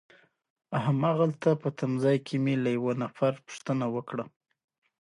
هماغلته 0.85 1.49
په 1.61 1.69
تمځای 1.79 2.17
کي 2.27 2.35
مې 2.43 2.55
له 2.63 2.69
یوه 2.77 2.93
نفر 3.03 3.31
پوښتنه 3.45 3.85
وکړه. 3.95 4.25